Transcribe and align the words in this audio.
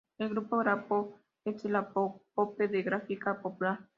El 0.17 0.29
grupo 0.29 0.57
Grapo 0.57 1.19
es 1.45 1.63
el 1.63 1.75
apócope 1.75 2.67
de 2.67 2.81
Gráfica 2.81 3.39
Popular. 3.39 3.81